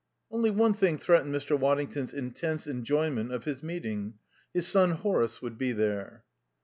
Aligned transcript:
Only 0.31 0.49
one 0.49 0.73
thing 0.73 0.97
threatened 0.97 1.31
Mr. 1.31 1.55
Waddington's 1.59 2.11
intense 2.11 2.65
enjoyment 2.65 3.31
of 3.31 3.45
his 3.45 3.61
meeting: 3.61 4.15
his 4.51 4.65
son 4.65 4.89
Horace 4.89 5.43
would 5.43 5.59
be 5.59 5.73
there. 5.73 6.23